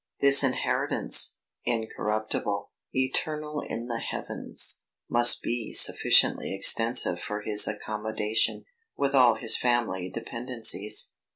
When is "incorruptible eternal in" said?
1.63-3.85